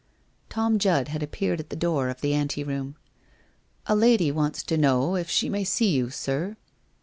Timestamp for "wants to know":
4.31-5.15